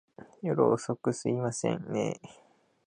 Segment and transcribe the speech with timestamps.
[0.41, 2.27] 夜遅く、すいませんねぇ。